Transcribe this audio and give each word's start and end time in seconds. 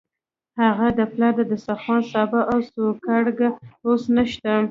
هغه 0.61 0.87
د 0.97 0.99
پلار 1.11 1.33
د 1.37 1.41
دسترخوان 1.51 2.01
سابه 2.11 2.39
او 2.51 2.57
سوکړک 2.71 3.39
اوس 3.87 4.03
نشته. 4.15 4.53